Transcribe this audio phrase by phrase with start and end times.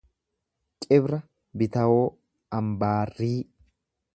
[0.85, 1.19] Cibra
[1.63, 2.09] bitawoo,
[2.61, 3.37] ambaarrii.